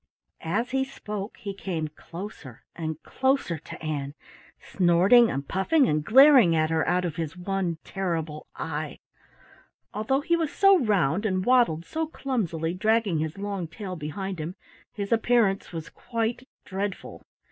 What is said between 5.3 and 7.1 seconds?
puffing and glaring at her out